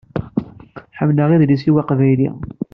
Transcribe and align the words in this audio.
Ḥemmleɣ 0.97 1.29
idles-iw 1.31 1.75
aqbayli. 1.81 2.29